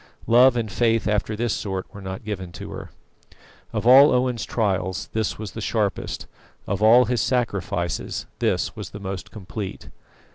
Love 0.25 0.57
and 0.57 0.71
faith 0.71 1.07
after 1.07 1.35
this 1.35 1.53
sort 1.53 1.85
were 1.93 2.01
not 2.01 2.25
given 2.25 2.51
to 2.51 2.71
her. 2.71 2.89
Of 3.71 3.85
all 3.85 4.11
Owen's 4.11 4.45
trials 4.45 5.09
this 5.13 5.37
was 5.37 5.51
the 5.51 5.61
sharpest. 5.61 6.25
Of 6.65 6.81
all 6.81 7.05
his 7.05 7.21
sacrifices 7.21 8.25
this 8.39 8.75
was 8.75 8.89
the 8.89 8.99
most 8.99 9.29
complete. 9.29 9.89